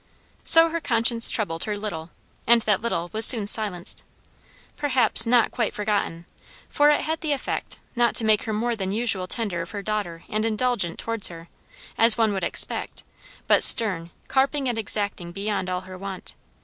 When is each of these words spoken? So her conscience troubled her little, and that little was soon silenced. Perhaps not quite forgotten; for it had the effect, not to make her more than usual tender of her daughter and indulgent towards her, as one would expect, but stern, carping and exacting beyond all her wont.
So 0.43 0.69
her 0.69 0.79
conscience 0.79 1.29
troubled 1.29 1.65
her 1.65 1.77
little, 1.77 2.09
and 2.47 2.61
that 2.61 2.81
little 2.81 3.11
was 3.13 3.23
soon 3.23 3.45
silenced. 3.45 4.01
Perhaps 4.75 5.27
not 5.27 5.51
quite 5.51 5.75
forgotten; 5.75 6.25
for 6.69 6.89
it 6.89 7.01
had 7.01 7.21
the 7.21 7.33
effect, 7.33 7.77
not 7.95 8.15
to 8.15 8.25
make 8.25 8.45
her 8.45 8.51
more 8.51 8.75
than 8.75 8.91
usual 8.91 9.27
tender 9.27 9.61
of 9.61 9.69
her 9.69 9.83
daughter 9.83 10.23
and 10.27 10.43
indulgent 10.43 10.97
towards 10.97 11.27
her, 11.27 11.49
as 11.99 12.17
one 12.17 12.33
would 12.33 12.43
expect, 12.43 13.03
but 13.47 13.63
stern, 13.63 14.09
carping 14.27 14.67
and 14.67 14.79
exacting 14.79 15.31
beyond 15.31 15.69
all 15.69 15.81
her 15.81 15.99
wont. 15.99 16.33